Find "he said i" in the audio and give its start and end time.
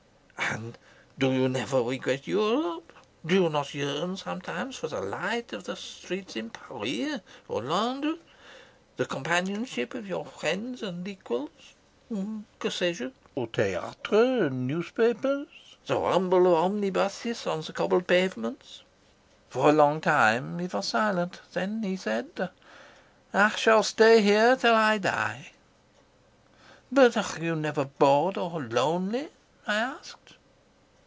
21.81-23.49